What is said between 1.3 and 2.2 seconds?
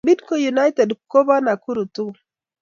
nakuru tugul